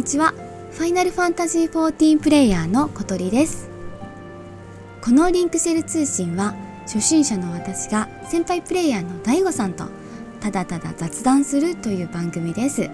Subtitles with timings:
[0.00, 0.32] にちは。
[0.72, 3.68] ファイナルファンタジー14プレイヤーの小鳥です。
[5.02, 6.54] このリンクシェル通信は
[6.86, 9.84] 初心者の私が先輩プレイヤーの DAIGO さんと
[10.40, 12.84] ただただ雑談するという番組です。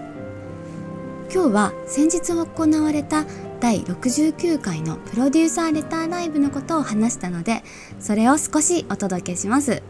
[1.33, 3.23] 今日は先日行われた
[3.61, 7.63] 第69回のプロデューサーレターライブのことを話したので
[8.01, 9.81] それを少しお届けします。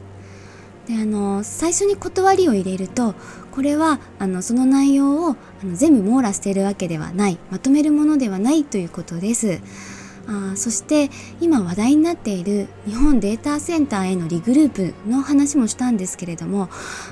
[0.88, 3.14] であの最初に断りを入れると
[3.52, 9.60] これはあのその内容をあの全部網羅しているわけではないまとめるものではないということです。
[10.30, 11.10] あそして
[11.40, 16.70] 今話題になっている日本データセンターへのリグループの話もしたんですけれども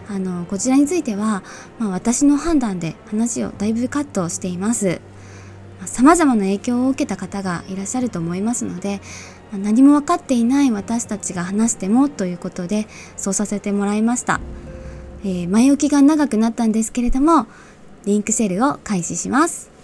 [0.09, 1.41] あのこちらについては、
[1.79, 4.99] まあ、私の判断で話をだいぶカットしています。
[5.85, 9.01] さまざまな影響を受けた方がいらっしゃると思いますので
[9.57, 14.39] 何も分かっていない私たちが話してもということでそうさせてもらいました、
[15.23, 17.47] えー、前置きが長くなったんですけれども
[18.05, 19.74] リンクセルを開始します。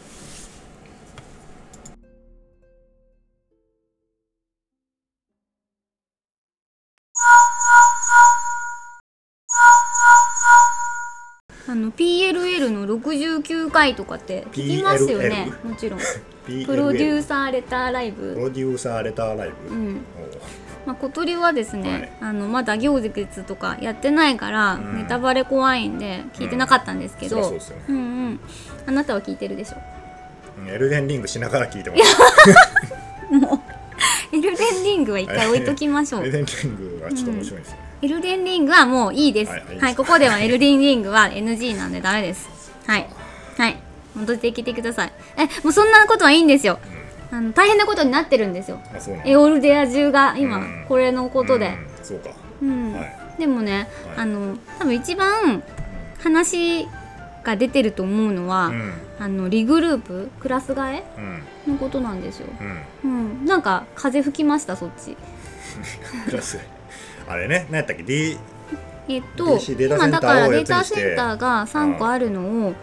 [11.72, 15.54] あの PLL の69回とかって聞きますよね。
[15.64, 16.00] もちろん。
[16.66, 18.34] プロデューサーレターライブ。
[18.34, 20.02] プロデューサーレターライブ、うん。
[20.86, 28.40] まあ、小鳥はですね、はい、あのまだ行月とかやってないから、うん、ネタバレ怖いんで聞いてなかったんですけど、うん、そうんうん。
[28.88, 29.78] あなたは聞いてるでしょ？
[30.68, 32.18] エルデンリングしながら聞いてます。
[33.32, 33.64] も
[34.34, 36.22] うエルデンリングは一回置いときましょう。
[36.24, 39.52] エルデンリングはちょっと面白いですね、エルデンリングはもういいです。
[39.52, 42.50] はい、はい、ここではエルデンリングは NG なんでダメです。
[42.88, 43.08] はい。
[43.58, 43.78] はい。
[44.16, 45.12] 戻ってきてください。
[45.38, 46.80] え、もうそんなことはいいんですよ。
[47.32, 48.80] うん、あの大変なことになってるんですよ。
[49.24, 51.78] エオルデア中が今、これのことで。
[52.02, 52.32] そうか。
[52.64, 52.94] うん。
[52.94, 55.62] はい、でもね、あの多分一番
[56.24, 56.88] 話
[57.44, 61.04] が出てると思うのは、うん、あのリグループクラス替え、
[61.70, 62.48] のことなんですよ。
[63.04, 63.46] うん。
[63.46, 65.16] なんか風吹きましたそっち。
[66.26, 66.58] クラス
[67.32, 68.38] あれね何やったっけ？D
[69.08, 72.74] えっと、今だからデータセンターが3個あるのを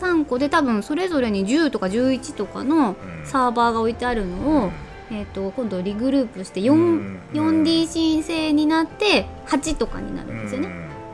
[0.00, 4.72] 3個で多分それぞれに10とか11とかのサーバーが置いてあるのを、
[5.10, 10.68] えっと、今度リグループして 4, 4D 申請になって8とかになるんですよね。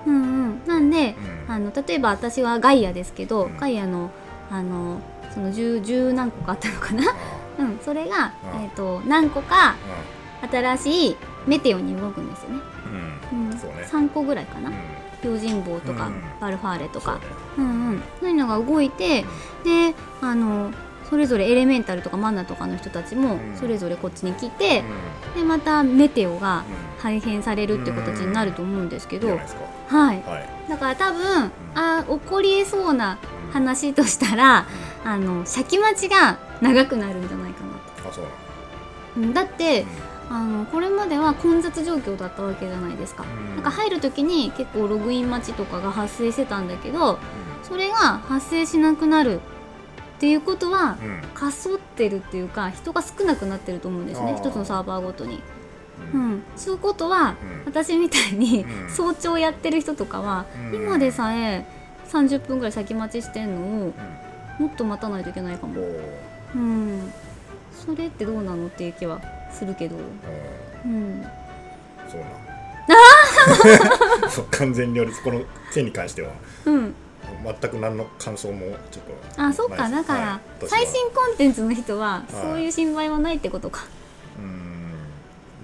[0.06, 0.14] うん。
[0.14, 1.14] うん、なんで、
[1.48, 4.10] あの例えば私はガイアですけど、ガイアの
[4.50, 5.00] あの
[5.34, 7.04] その 10, 10何個かあったのかな、
[7.58, 8.32] うん、それが、
[8.62, 9.76] えっと、何個か
[10.50, 12.60] 新しいメテオに動くんですよね。
[13.32, 13.50] うん。
[13.50, 13.58] うん。
[13.58, 14.70] そうね、3個ぐらいかな、
[15.22, 17.20] 用心棒とか、バルファーレとか。
[17.56, 19.24] そう,、うんうん、そういうのが動いて、
[19.64, 20.72] であの
[21.08, 24.82] それぞれエレメンタルとかマナとかの人たちもそれぞれこっちに来て、
[25.34, 26.64] でまたメテオが
[26.98, 29.38] 配変されるっていう形になると思うんですけど、はい、
[29.88, 30.22] はい、
[30.68, 33.18] だから多分、あ起こりえそうな
[33.52, 34.66] 話としたら、
[35.04, 38.08] あの先待ちが長くなるんじゃないかなと。
[38.08, 39.42] あそうだ。
[39.42, 39.86] って、
[40.28, 47.18] あのこれまでは混雑状況だったわけじゃないですか,、なんか入る時に結構ログイン待ちとかが発生してたんだけど、
[47.62, 49.40] それが発生しなくなる
[50.16, 50.96] っていうことは、
[51.34, 54.34] かそってるっていうか人が少なくなってると思うんですね。
[54.36, 55.42] 一つのサーバーごとに。
[56.12, 61.66] うん、そういうことは、私みたいに早朝やってる人とかは、今でさえ
[62.08, 63.94] 30分ぐらい先待ちしてんのを、
[64.58, 65.74] もっと待たないといけないかも。
[66.54, 67.12] うん、
[67.72, 69.20] それってどうなのっていう気は
[69.52, 69.96] するけど、
[70.84, 71.24] うん、
[72.08, 72.26] そうな
[74.50, 75.42] 完全に俺この
[75.72, 76.30] 件に関しては、
[76.64, 76.94] うん、
[77.60, 84.66] 全く何の感想もちょっとあそっかだから、はい、最新コンテンツの人はそういう心配はないってことか、はい、うん。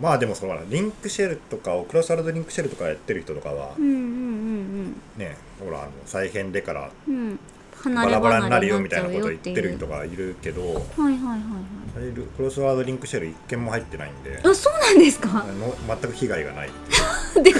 [0.00, 7.38] まあでもそのリンクシェルとかクロスワールドリンクシェルとかやってる人とかは、うんうんうんうん、ねほらあの再編でから、うん、
[7.84, 14.40] バラバラになるよみたいなこと言ってる人がいるけどはいはいはいはいクロスワードリンクシェル一件も入ってないんで。
[14.42, 15.44] あそうなんですか？
[15.86, 16.70] 全く被害がない
[17.42, 17.52] で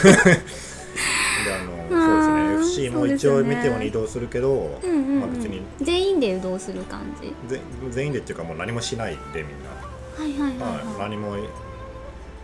[1.53, 2.89] あのそうですね。
[2.89, 7.33] FC も一応見ても移動するけど、うんうんうん、まあ、別に全員で移動する感じ？
[7.91, 9.71] 全員でっていうかもう何もしないでみんな。
[10.17, 11.37] はいはいはい、はい、何も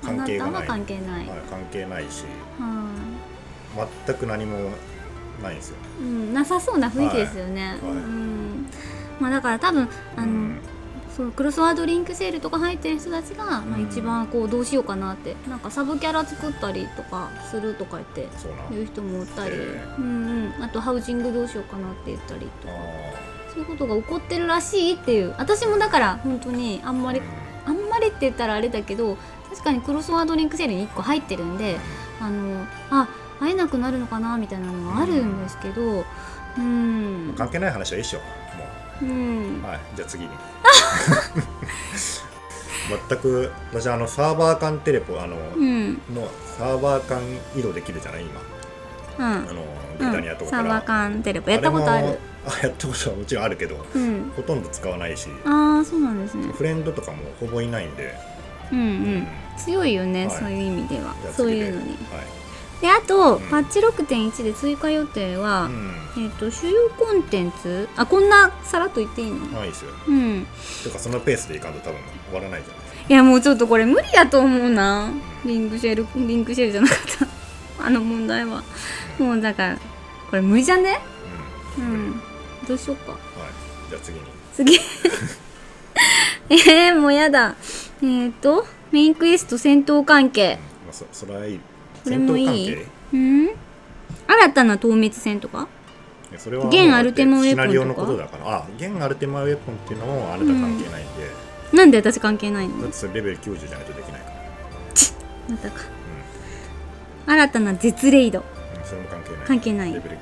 [0.02, 0.66] 関係がない。
[0.66, 2.24] 関係ない、はい、関係ないし、
[2.58, 4.70] はい、全く何も
[5.42, 7.90] ないんですよ、うん、なさそうな雰囲気ですよね、はい。
[7.90, 8.66] はい、うん。
[9.20, 10.58] まあ、だから多分あの、うん、
[11.18, 18.20] そのクロスワードリンクセールとか入ってる人たちが、まあ、一番こうどうしようかなってなんかサブキャラ作ったりとかするとか言って
[18.72, 22.74] いう人もおったり、うんうん、あとハウジングどうしようかなって言ったりとか
[23.52, 27.20] そういうことが起こってるらしいっていう私もだから本当にあんまり、
[27.66, 29.16] あんまりって言ったらあれだけど
[29.50, 31.78] 確かにクロスワードリンクセールに1個入ってるんで
[32.20, 33.08] あのあ
[33.40, 36.04] 会えなくなるのかなみたいなのはあるんですけど、
[36.58, 38.24] うん、関係ない話はいいっしょも
[39.02, 40.30] うんはいじゃあ次に
[43.08, 45.94] 全く私あのサーバー間テレポあの、うん。
[46.14, 47.20] のサーバー間
[47.56, 48.40] 移動できるじゃない今。
[49.18, 49.48] うん。
[49.48, 49.64] あの
[49.98, 51.50] ブリタニアとかから、サーバー間テレポ。
[51.50, 52.18] やったことある。
[52.46, 54.32] あやったことはもちろんあるけどうん。
[54.34, 55.28] ほとんど使わないし。
[55.44, 56.52] ああそうなんですね。
[56.52, 58.14] フレンドとかもほぼいないんで、
[58.72, 59.26] うんうん。
[59.56, 60.36] 強いよね、はい。
[60.36, 61.14] そういう意味では。
[61.32, 61.88] そういうのに。
[61.88, 62.37] はい
[62.80, 65.64] であと、うんパッチ6.1で追加予定は、
[66.16, 66.24] うん。
[66.24, 69.38] えっ、と主要コンテンツあこんなさらっと言っていいの？
[69.46, 69.90] ないですよ。
[70.06, 70.46] うん。
[70.84, 72.94] てかそのペースでいかんと多分終わらないじゃないです。
[72.94, 75.10] かいやもうちょっとこれ無理やと思うな。
[75.44, 76.98] リンクシェルリンクシェルじゃなかっ
[77.78, 77.82] た。
[77.86, 78.62] あの問題は。
[79.18, 79.78] もうだから
[80.30, 81.00] これ無理じゃね？
[81.78, 82.10] ううん。
[82.10, 82.22] ん
[82.68, 83.12] どうしようか。
[83.12, 83.20] はい。
[83.90, 84.24] じゃあ次に。
[84.54, 84.78] 次。
[86.50, 87.54] えー、もうやだ。
[88.02, 90.58] えっ、とメインクエスト戦闘関係。
[90.84, 91.60] まあ、そそれはいい
[92.08, 92.74] これもいい
[93.12, 93.48] うん？
[94.26, 95.68] 新たな透滅戦とか？
[96.36, 98.00] それは現アルテマウェポンとか？
[98.02, 98.56] ことだから。
[98.56, 101.30] あ現アルテマウェポンっていうのもあなた関係ないんで、
[101.72, 102.82] なんで私関係ないの？
[102.82, 104.34] だってそれレベル90じゃないとできないから。
[105.50, 105.84] またか。
[107.26, 108.40] 新たな絶レイド。
[108.40, 108.84] うん。
[108.84, 109.46] それも関係ない。
[109.46, 109.92] 関係ない。
[109.94, 110.20] レベル90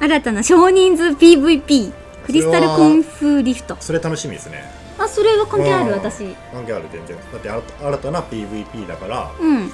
[0.00, 1.92] 新たな少人数 PVP
[2.26, 3.76] クリスタルコンフリフト。
[3.80, 4.64] それ楽しみですね。
[4.98, 5.98] あそれは関係あるうん。
[5.98, 6.24] 私。
[6.52, 7.16] 関係ある全然。
[7.16, 9.72] だって新た新たな PVP だからうん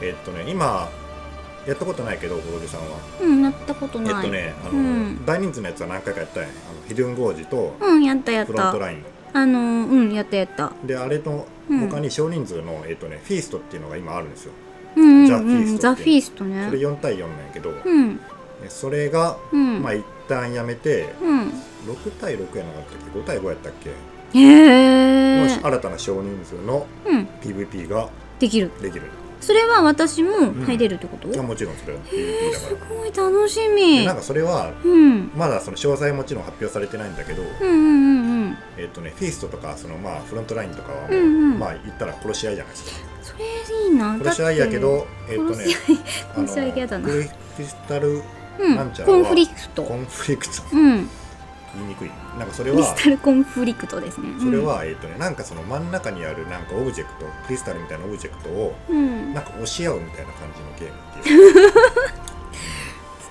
[0.00, 0.88] えっとね今
[1.66, 2.86] やったことないけどゴールさんは。
[3.20, 4.12] うんやったことえない。
[4.20, 5.26] っとねあの、うん。
[5.26, 6.48] 大人数のやつは何回かやったんや。
[6.48, 8.52] あのヒドゥンゴージとうんやったやった。
[8.52, 9.04] フロントライン。
[9.34, 10.72] あのうんやったやった。
[10.84, 11.80] であれのうん。
[11.88, 14.52] 他に少人数の、えっとねフィーストっていうのが今あるんですよ。
[14.96, 18.14] うんうんザフィーうんストザフィーストそれね4対4なんやけど、うん。
[18.14, 18.20] ね
[18.68, 19.82] それが、うん。
[19.82, 21.48] まあ一旦やめてうん。
[21.86, 23.90] 6対6やなかったっけ？5対5やったっけ、
[24.38, 27.28] へえ新たな少人数のうん。
[27.42, 28.08] PVP が
[28.38, 28.70] できる。
[28.80, 29.02] できる
[29.40, 31.28] それは私も入れるってこと？
[31.28, 32.00] いやもちろんそれは。
[32.00, 32.76] PVP だかすら。
[32.96, 35.30] ごい楽しでみなんかそれはうん。
[35.36, 38.56] まだその詳細はもちろん発表されてないんだけど、うんうんうんうん。
[38.76, 41.58] えっとねフィーストとかそのまあフロントラインとかはもう、うんうん。
[41.58, 42.90] まあ言ったら殺し合いじゃないですか。
[43.22, 44.18] それいいな。
[44.18, 45.64] 殺し合いやけどえっとね
[46.34, 47.08] 殺し合い嫌だな。
[47.08, 47.24] ク
[47.58, 48.22] リスタル
[48.58, 48.76] うん。
[48.76, 49.82] なんちゃらはコンフリクト。
[49.84, 50.62] コンフリクト。
[50.72, 51.08] うん
[51.74, 52.10] 言いにくい。
[52.38, 54.28] なんかそれはクリスタルコンフリクトですね。
[54.40, 59.34] それは、えっとねなんかその真ん中にあるなんかオブジェクトクリスタルみたいなオブジェクトをうん。
[59.34, 61.72] なんか押し合うみたいな感じのゲームっていう。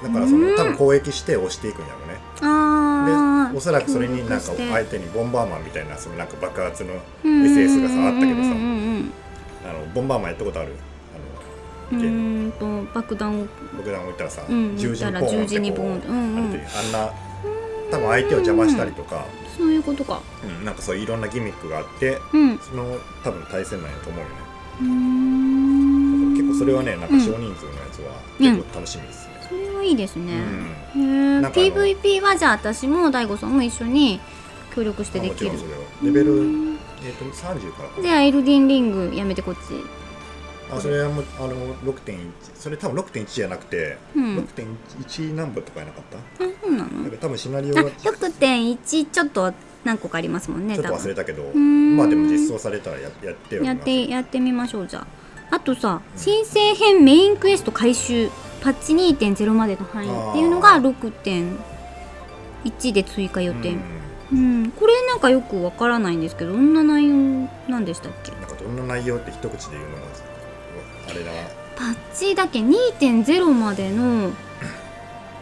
[0.04, 2.19] だからその多分攻撃して押していくんやろね。
[2.42, 6.94] ああでおそらくそれになんか相手にボンバーマンみたいなそのなんか爆発の
[7.24, 7.42] うんうん。
[7.42, 8.50] うんうん SS がさあったけどさ。
[8.50, 8.54] うんう
[9.00, 9.12] ん
[9.68, 10.69] あのボンバーマンやったことある
[11.92, 13.48] うんと爆弾を。
[13.78, 16.42] 爆弾置いたらさ、うん十字にポーンってこううんうん。
[16.42, 17.12] あんな
[17.98, 19.26] 多分相手を邪魔したりとか、
[19.58, 20.22] そういうことか。
[20.44, 22.56] うんなんかそういういろんなギミックがあってうん。
[22.56, 24.36] うその多分対戦なんやと思うよね。
[26.38, 30.34] 結構それはねなんか少人数のやつは結構楽しみですね、それはいいですね。
[30.96, 31.02] うん。
[31.02, 34.20] へえ PVP はじゃあ私も大悟さんも一緒に
[34.76, 35.52] 協力してできる。
[36.04, 36.78] レベル、うん。
[37.04, 39.60] えっと30からかでエルデンリングやめてこっち
[40.69, 42.18] あそれはもうあの6.1
[42.56, 44.38] それ多分6.1じゃなくて、うん。
[44.40, 46.18] 6.1何部とかやなかった？
[46.18, 46.22] あ
[46.62, 46.90] そうなの？
[47.04, 49.54] なんか多分シナリオあがちょっ6.1ちょっと
[49.86, 50.98] 何個かありますもんねと多分。
[50.98, 51.44] 忘れたけど。
[51.58, 51.96] ん。
[51.96, 55.08] まあでも実装されたらややってよやってやってみましょうじゃあ。
[55.56, 58.30] あとさ新生編メインクエスト回収
[58.62, 63.54] パッチ2.0までの範囲っていうのがあ6.1で追加予定。
[63.69, 63.97] うん。
[64.30, 64.36] う
[64.68, 68.33] ん、これなんかよくわからないんですけどどんな内容なんでしたっけ？
[68.33, 70.06] なんかどんな内容って一口で言うのも
[71.09, 71.37] あれだな
[71.76, 74.31] パッチだけ2.0までの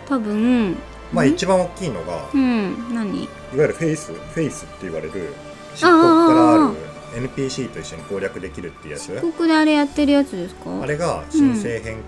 [0.07, 0.75] 多分
[1.13, 3.23] まあ一番大きいのがうん何？
[3.23, 5.33] いわゆるフェイスフェイスって言われる
[5.75, 9.21] 漆黒からある NPC と一緒に攻略できるっていうやつ？
[9.21, 10.81] ここであれやってるやつですか？
[10.81, 12.01] あれが新生編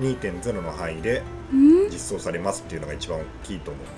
[0.00, 1.90] 2.0の範囲でうん？
[1.90, 3.88] 実装されますっていうのが一番大きいと思うね。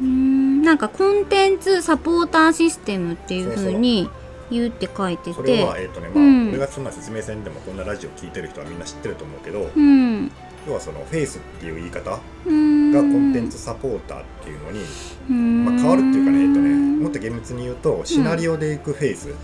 [0.00, 4.08] うんなんかコンテンツサポーターシステムっていう風に
[4.50, 6.48] 言うって書いてそれてはえっ、とねまあ、うん。
[6.50, 10.30] 俺がそんな説明せんでもこんなラジオ聞いてる人はみんな知ってると思うけど、うん。
[10.66, 12.92] 要はそのフェイスっていう言い方がうん。
[12.92, 14.80] コンテンツサポーターっていうのに、
[15.30, 19.34] うんまあ、変わるっていうかねえっとねもっと厳密に言うとシナリオでいくフェイス、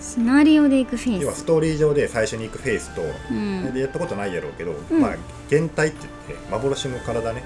[0.00, 1.22] シナリオでいくフェイス。
[1.22, 3.72] 要はストーリー上で最初に行くフェイスと、うん。
[3.72, 5.00] でやったことないやろうけど、うん。
[5.00, 5.16] まあ
[5.48, 7.44] 原体って言って幻の体ね。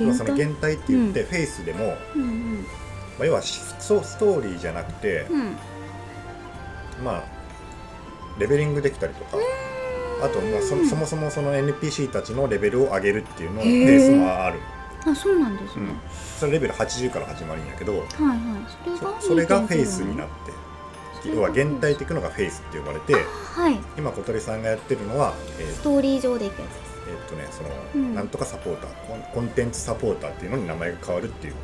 [0.00, 2.64] 要はその原体って言って、フェイスでも、うん
[3.16, 5.56] まあ、要はしそうストーリーじゃなくて、うんうん
[7.02, 7.24] まあ
[8.38, 9.36] レベリングできたりとか。
[10.22, 14.00] あとまあそそもそもその NPC たちのレベルを上げるっていうのをへー。
[14.00, 14.60] スもある、
[15.06, 15.82] あそうなんですね。
[15.82, 15.96] うん、
[16.38, 17.92] それレベル80から始まるんやけど。
[17.92, 19.20] はいはい。
[19.20, 20.30] それがフェイスになっっ
[21.22, 23.78] て要は現代的のがフェイスって呼ばれてはい。
[23.96, 26.94] 今小鳥さんがやってるのは、えーストーリー上でいくやつです。
[27.08, 28.14] えーっとねその、うん。
[28.14, 31.54] なんとかサポーターコンコンテンツサポーターっていうのに名前が変わるっていう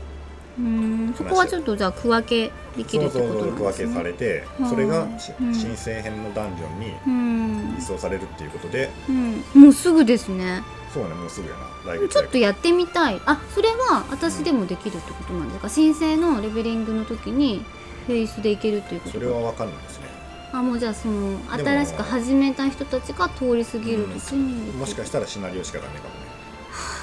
[0.58, 1.14] うん。
[1.16, 3.52] そこはちょっとじゃあ区分けできるってことなんですね。
[3.52, 5.54] 区分けされてそれがしうん。
[5.54, 7.76] 新生編のダンジョンにうん。
[7.78, 8.90] 移送されるっていうことで。
[9.08, 10.62] うん、もうすぐですね。
[10.92, 11.92] そうねもうすぐやな。
[11.94, 13.20] 来月ちょっとやってみたい。
[13.26, 15.68] あそれは私でもできるってことなんですか？
[15.68, 17.64] 申請のレベリングの時に
[18.06, 19.18] フェイスでいけるっていうこと？
[19.18, 20.10] それは分かんないですね。
[20.52, 26.29] あもうじゃあその新しく始めた人たちが通り過ぎる時にもしかしたらシナリオしかダメかもね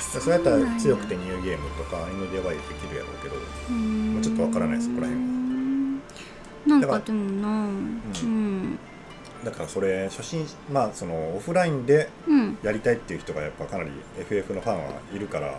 [0.08, 3.36] それやったら強くてニューゲームとか NDY できるやろうけど
[3.70, 4.14] うん。
[4.16, 5.28] まあちょっとわからないそこら辺は。
[6.68, 8.80] なんだかでもなうん。
[9.44, 12.58] だからそれ初心まあそのオフラインでうん。
[12.64, 15.54] やりたいっていう人がやっぱかなり FF のファンはいるから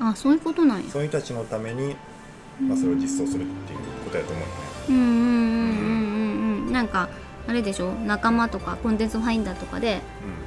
[0.00, 0.90] あそういうことなんや。
[0.90, 1.94] そういう人たちのために、
[2.60, 4.54] まあ、それを実装するっていうことやと思うよね。
[4.88, 6.72] うんうんうんうんうんうん。
[6.72, 7.08] なんか
[7.46, 7.92] あれでしょ？
[8.06, 10.00] 仲間とかコンテンツファインダーとかで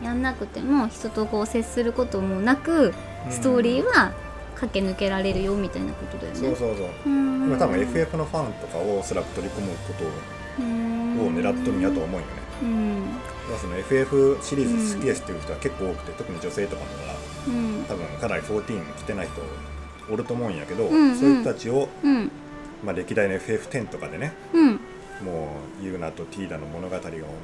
[0.03, 2.93] やんなくても人とこう接することもなく
[3.29, 4.13] ストーリーは
[4.55, 6.39] 駆け抜けられるよみたいなことだよね。
[6.39, 6.87] そうそうそう。
[7.05, 7.45] うん。
[7.47, 12.25] 今多分 FF のファンとかをおそらく取り込むことを狙っとるんやと思うよね。
[12.61, 12.99] うん。
[13.49, 17.13] まあその FF シリーズ好きですっていう人は結構多くて特に女性とかもな
[17.47, 17.83] うん。
[17.85, 19.41] 多分かなり14来てない人
[20.13, 21.15] おると思うんやけど、うんうん。
[21.15, 22.31] そういう人たちを、うん。
[22.83, 24.79] まあ、歴代の FF10 とかでねうん。
[25.23, 27.01] もうユーナとティーダの物語が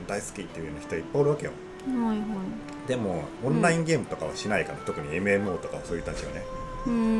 [0.07, 1.51] 大好きっていうような人いっぱいおるわけよ
[1.89, 2.87] はいはい。
[2.87, 6.43] でもオンラインゲームとかはしないから、特に MMO とかはそういう人たちはね。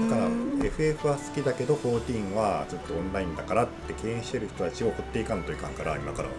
[0.09, 6.33] だから FF は好きだけど14はちょっとオンラインだからって敬遠してる人たちを掘っていかんといかんから今からは、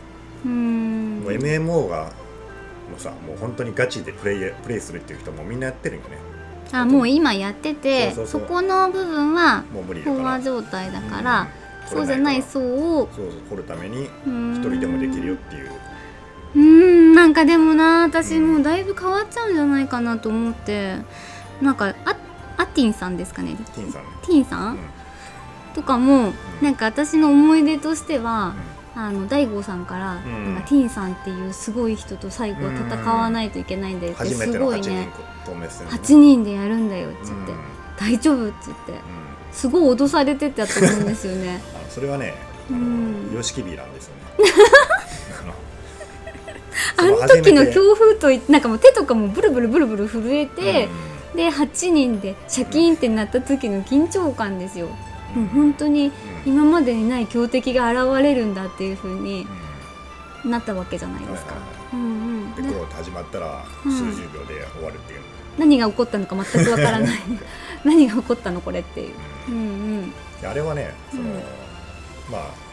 [0.44, 1.20] うーん。
[1.20, 2.04] もう MMO が
[2.90, 6.18] もうさもう本当にガチでプレイプレイするっていう人もみんなやってるんよね。
[6.72, 10.28] あもう今やっててそこの部分はもう無理だ飽から。
[10.30, 11.49] 和状態だから、うん。
[11.88, 15.70] そうじゃない層をそうそう掘るために一人でもできるよっていう
[16.54, 20.99] うーんなんかでもな私もうだいぶ変わっちゃうんじゃないかなと思って。
[21.61, 22.16] なんかあ
[22.57, 23.57] アティンさんですかね。
[23.75, 24.04] ティーンさん。
[24.04, 24.78] ねティーンさん、うん。
[25.75, 26.35] とかも、ん。
[26.62, 28.54] なんか私の思い出としては、
[28.95, 30.54] あの大悟さんから、ん。
[30.54, 35.09] なんかティーンさんっていうすごい人と最後は戦わないといけないんだよって初めての8すごい人ね。
[35.45, 37.59] 透明戦8人でやるんだよって言って、うん。
[37.99, 38.92] 大丈夫って言って。
[38.92, 38.99] うん。
[39.52, 41.62] すごい脅されてたと思うんですよね。
[41.88, 42.35] それはね
[42.71, 43.28] あうん。
[43.28, 44.23] の様式美なんですよね
[47.00, 50.88] あの時の強風といなんかもう手とかもブルブルブルブル震えて、
[51.35, 54.88] で8人でシャキーンってなった時の緊張感ですよ、
[55.35, 56.12] もう本当に
[56.45, 59.47] 今までにない強敵が現れるんだっていう風に
[60.45, 61.54] なったわけじゃないですか、
[61.92, 62.00] うん。
[62.00, 63.92] うんでねこう始まったらうん。
[63.92, 65.21] 数十秒で終わるっていう、
[65.59, 67.19] 何が起こったのか全くわからない。
[67.85, 69.14] 何が起こったのこれっていう、
[69.49, 69.66] ううんんう
[70.02, 71.28] ん、であれはねその、うん。
[72.30, 72.69] まあ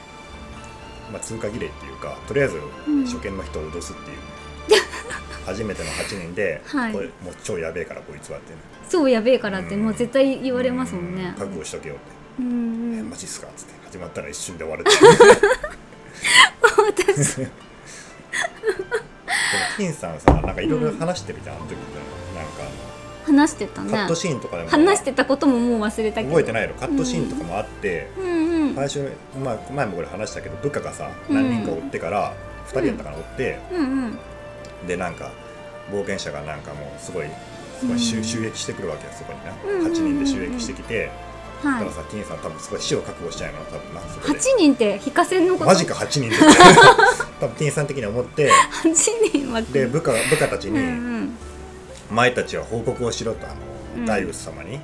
[1.12, 3.06] まあ通過儀礼っていうかとりあえずうん。
[3.06, 4.18] 初見の人を脅すっていう、
[5.46, 6.94] 初めての8人で、はい。
[6.94, 8.60] これもう超やべえからこいつはってね、
[8.90, 11.34] そうやべえからってもう絶対言われますもんね。
[11.38, 12.04] う覚悟しとけよって、
[12.40, 12.52] うんう
[12.96, 13.00] ん。
[13.00, 13.48] えマジっすか？
[13.48, 13.74] っつって。
[13.92, 14.92] 始まったら一瞬で終わるって
[17.16, 17.36] 私。
[17.38, 17.52] でも
[19.78, 21.84] 金さんさなんかいろいろ話してるじゃん、あの時って。
[22.38, 22.66] なんかあ
[23.28, 24.70] 話してたのカットねシーンとかでも。
[24.70, 26.30] 話してたことももう忘れたけど。
[26.30, 26.74] 覚えてないの。
[26.76, 28.76] カットシーンとかもあって、うんうん。
[28.76, 29.12] 最初、
[29.44, 31.36] まあ、前もこれ話したけど部下がさうん。
[31.36, 32.34] 何人か追ってから、
[32.68, 33.60] 2人やったかな追って。
[33.74, 34.18] うんうん。
[34.88, 35.32] でなんか
[35.92, 37.28] 冒険者がなんかもうすごい
[37.80, 38.24] すごい襲うん。
[38.24, 39.92] 襲撃してくるわけよそこにな、うんうんうんうん。
[39.92, 41.10] 8人で襲撃してきて、
[41.64, 41.86] はい。
[41.86, 44.34] だからさ金さん多分すごい死を覚悟しちゃうの多分なそこで。
[44.40, 45.66] 8人って非化線のこと？
[45.66, 46.36] マジか8人で
[47.40, 48.52] 多分金さん的に思って。
[48.84, 51.32] 8人はで部下部下たちうんに
[52.12, 53.52] 「前たちは報告をしろ」とあ
[53.96, 54.80] うんの大仏様に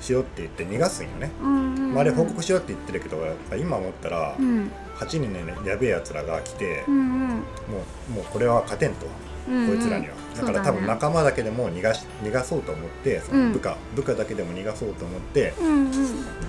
[0.00, 3.18] しろって言って逃がすんよね、まあ、あれ報告しろって言ってるけど
[3.56, 4.70] 今思ったらうん。
[4.94, 10.14] 8人のねやべえやつらが来て、もうもうこれは勝てんと、うんこいつらには。
[10.36, 15.52] だから多分仲間だけでも逃がし逃がそうと思ってその部下、部下だけでも逃がそうと思って、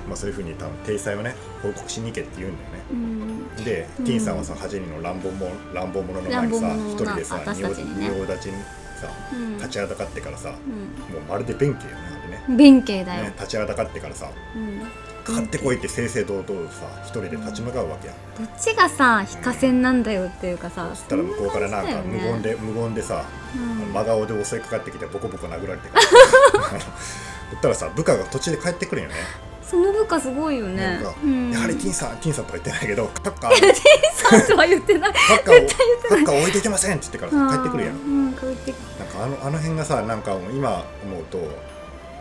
[0.08, 2.84] まあ、そういうふうに多分体裁をね報告しに行けって言うんだよね。
[2.92, 3.66] うん。
[3.66, 4.06] で、うん。
[4.06, 8.54] ティーンさんはさ8人の乱暴者乱暴者の前にさ一人でさ仁王立ちに
[9.06, 9.58] さうん。
[9.58, 12.54] 立ちはだかってからさ、うもうまるで弁慶よねあれね。
[12.54, 13.24] ん弁慶だよ。
[13.24, 14.82] ね立ちはだかってからさうん。
[15.24, 23.92] かかってこいって正々堂々とさ一人で立ち向かうわけや、どっちがさ非化線なんだよっていうかさそしたら向こうからなんか無言でで無言でさ、うん。
[23.92, 26.80] 真顔で襲いかかってきてボコボコ殴られてからあの
[27.52, 29.16] 言ったらさ部下が途中で帰ってくるんよね、
[29.70, 31.00] その部下すごいよね。
[31.52, 33.74] やはりティーンさんティーンさんとは言ってないけどカッカー
[34.14, 35.14] さんとは言ってない。
[35.14, 35.68] カッカーを
[36.10, 37.96] カッカー置いていけませんって言ってからさ帰ってくるやん。
[37.96, 37.98] う
[38.30, 41.40] ん帰ってくなんかあのあの辺がさなんか今思うと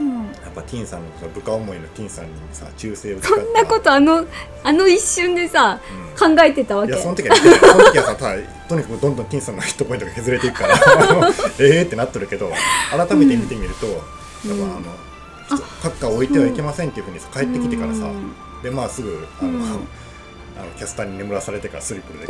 [0.00, 0.24] うん。
[0.26, 4.24] やっぱティーンさんのさ部下思いのティーンさんにさ忠誠を誓そんなことあの
[4.62, 5.80] あの一瞬でさ
[6.26, 6.36] うん。
[6.36, 6.92] 考えてたわけ。
[6.92, 8.16] いやその時はその時はさ
[8.68, 10.74] とにかくどんどんティーンさんのヒットポイントが削れていくから
[11.60, 12.50] ええってなってるけど
[12.90, 13.98] 改めて見てみると、やっ
[14.44, 14.82] ぱあの、
[15.48, 18.34] カッカーを置いてはいけませんっていうふうにさ帰ってきてからさ、うん。
[18.62, 19.78] でまあすぐあの、うん、あの
[20.76, 22.26] キャスターに眠らされてからスリップで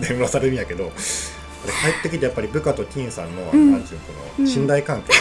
[0.08, 0.92] 眠らされるんやけど
[1.64, 5.12] 帰ってきてやっぱり部下とティーンさんの、うん、なんていうこの信頼関係、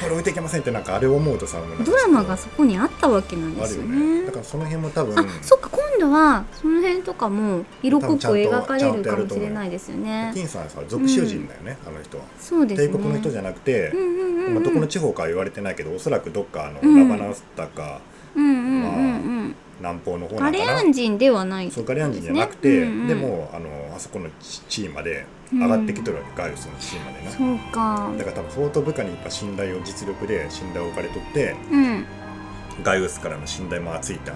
[0.00, 10.30] これ置いていけませんってなんかあれを思うとさドラマがそこにあったわけなんですよね、ね、だからその辺も多分あそっか今度はその辺とかも色濃く描かれるかもしれないですよね。
[10.34, 12.24] ティーンさんはさ属州人だよね、うん、あの人は。
[12.38, 18.00] そうです、ね、帝国の人じゃなくて、うんうんうんうん、まあ、どこの地方かは言われてないけどおそらくどっかあの、ラバナスタか、
[18.36, 18.64] うんうんうんう
[19.48, 19.48] ん。
[19.48, 27.30] まあ南方の方ガレアン人ではない、そうガレアン人じゃなくて、うんうん、でもあのあそこの地位まで上がってきとるわけ、うん、ガイウスの地位までね。
[27.30, 28.10] そうか。
[28.18, 32.04] だから多分相当部下にやっぱ信頼を実力で信頼を置かれとって、うん、
[32.82, 34.32] ガイウスからの信頼も厚いた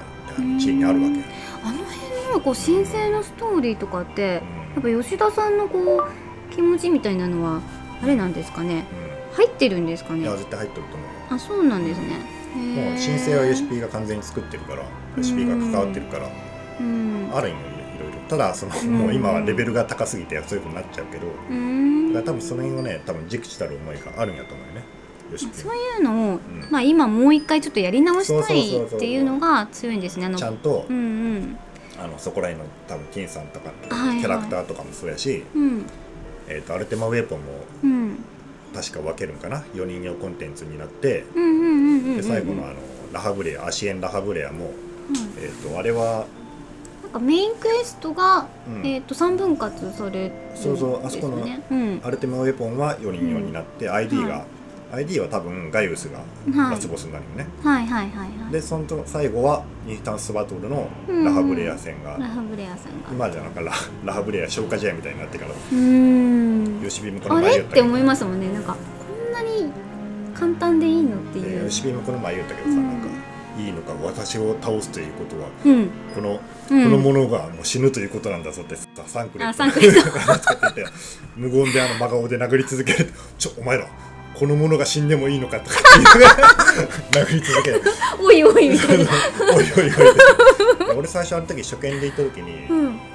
[0.58, 1.24] 地位にあるわけ、
[1.62, 4.42] あの辺のこう神聖のストーリーとかって、
[4.74, 7.60] やっぱ吉田さんのこう気持ちみたいなのは
[8.02, 8.86] あれなんですかね、
[9.32, 10.20] 入ってるんですかね。
[10.20, 12.06] いや絶対入ってると思うあそうなんですね、
[12.54, 14.84] もう申請は USP が完全に作ってるから
[15.16, 16.28] USP が関わってるから、
[16.80, 18.18] うん、ある意味いろいろ。
[18.28, 24.84] ただその、もう今はレベルが高すぎてそういうふうになっちゃうけど、うん、だから多分その辺をね多分熟知たる思いがあるんやと思うよね
[25.38, 30.92] そういうのを、うん、まあ、今もう一回ちょっとやり直したいっていうのが強いんですねちゃんと、う。
[30.92, 31.00] んう
[31.38, 31.58] ん、
[31.98, 35.44] あのそこら辺の多分金さんとかキャラクターとかもそうやし、はいはい、
[36.48, 37.46] えーと、アルテマウェポンも、
[38.74, 41.24] 確か分けるんかな？4人用コンテンツになって、
[42.16, 42.74] で最後のあの
[43.12, 44.70] ラハブレアアシエン・ラハブレアも、
[45.38, 46.26] えーと、あれは
[47.02, 51.44] なんかメインクエストが、うん、えーと、3分割されそうそうあそこの
[52.02, 56.20] アルテマウェポンは4人用になって、うん、ID が、はい、ID は多分ガイウスが
[56.70, 58.28] ラスボスになるよね、はい、はいはいはい。
[58.28, 63.10] はいでその最後はニータンスバトルのラハブレア戦が、ラハブレア戦が。
[63.10, 63.72] 今じゃなんかラ
[64.04, 65.52] ラハブレア消化試合みたいになってから。
[65.72, 66.31] うん
[66.82, 68.52] ヨシビもこの前言ったあれって思いますもんね。
[68.52, 68.76] なんか
[69.32, 69.70] なに
[70.34, 71.70] 簡単でいいのっていう。
[71.70, 73.08] シビもこの前言ったけどさ、うん、なんか
[73.58, 76.40] いいのか私を倒すということは、うん、この、
[76.70, 79.64] うん、このものがもう死ぬということなんだぞってさサンクレット
[81.36, 83.12] 無言であの真顔で殴り続ける。
[83.38, 83.86] ちょお前ら
[84.34, 85.76] このものが死んでもいいのかとか
[87.12, 87.82] 殴り続ける。
[88.20, 89.10] おいおいみたいな。
[89.54, 89.82] おいおい
[90.90, 90.96] おい。
[90.98, 93.11] 俺最初あの時初見で行った時に、うん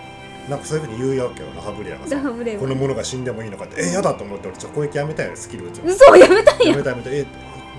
[0.49, 2.15] なんかそういうふうに言うわけよラハブレアがさ。
[2.17, 3.81] このものが死んでもいいのかって。
[3.81, 7.25] え嫌だと思って俺ちょ攻撃やめたいよスキル打つ嘘やめたいやめたいやめたいえ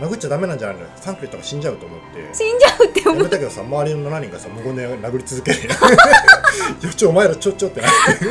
[0.01, 0.87] 殴っちゃダメなんじゃないの？
[0.97, 2.35] サンクレットが死んじゃうと思って。
[2.35, 8.27] 死んじゃうって思やめたけどさ周りの7人がさ無言で殴り続ける よちょお前らちょちょってなって。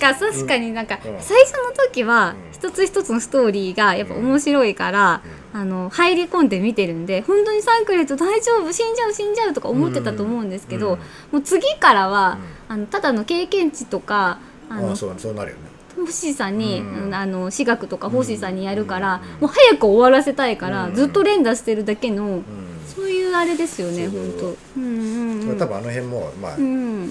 [0.00, 5.20] なんか確かになんか、最初の時は一つ一つのストーリーがやっぱ面白いから、
[5.52, 10.98] あの入り込んで見てるんで本当にサンクレット大丈夫死んじゃう死んじゃうとか思ってたと思うんですけど、
[11.32, 12.38] もう次からは、
[12.70, 15.62] あのただの経験値とかあのそうそうなるよね。
[16.06, 22.42] 星さんに、うん、あの私学とか星さんにやるから、もう早く終わらせたいから、ずっと連打してるだけの、
[22.86, 24.56] そういうあれですよね本当。
[24.76, 27.08] うんうんうん、多分あの辺もまあ、うん、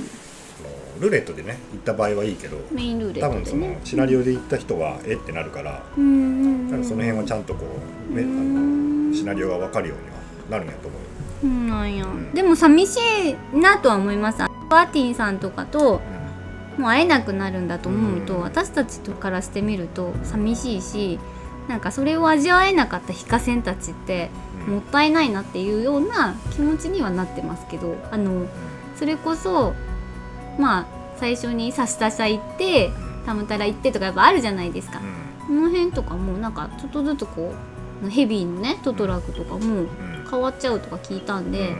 [1.02, 7.66] ルーレットでね行った場合はいいけどメインルーレット、ね、多分そのシナリオで行った人は、えってなるから、うんうんうん、その辺はちゃんとこ
[8.10, 10.16] う、ね、あのシナリオが分かるようには
[10.50, 11.02] なるんやと思う。
[11.44, 12.98] うんなんや、うん、でも寂し
[13.54, 16.02] いなとは思いますパーティーさんとかと、
[16.78, 21.20] もう会えなくなるんだと思うと、私たちとからしてみると寂しいし
[21.68, 24.30] なんかそれを味わえなかった非課線たちって
[24.68, 28.48] もったいないなっていうような気持ちにはなってますけどあの
[28.96, 29.74] それこそ
[30.58, 30.86] まあ
[31.18, 32.92] 最初にさしたしゃ行って
[33.26, 35.00] たむたら行ってとかやっぱあるじゃないですか。
[35.46, 37.54] この辺とかもなんかちょっとずつこ
[38.04, 39.86] うヘビーのねトトラクとかも
[40.30, 41.76] 変わっちゃうとか聞いたんで、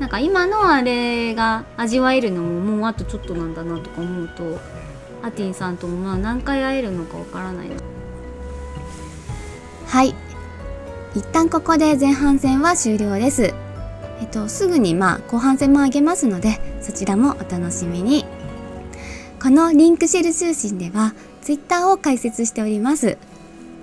[0.00, 4.60] なんか今のあれが味わえるのももうあとちょっとなんだなとか思うと
[5.22, 7.68] アティンさんともまあ何回会えるのかわからない
[9.86, 10.14] はい。
[11.14, 13.54] 一旦ここで前半戦は終了です。
[14.20, 18.26] えっとすぐにまあ後半戦もあげますのでそちらもお楽しみに。
[19.42, 23.16] このリンクシェル通信では Twitter を開設しております。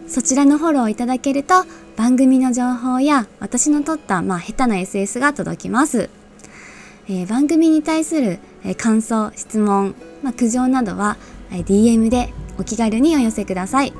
[0.08, 6.10] そちらのフォローいただけると番組の情報や私の撮ったまあ下手な SS が届きます。
[7.10, 11.18] えー、番組に対する、えー、感想、質問、まあ、苦情などは、
[11.52, 13.94] えー、DM でお気軽にお寄せください。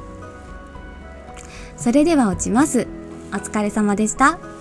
[1.76, 2.88] それでは落ちます。
[3.32, 4.53] お疲れ様でした。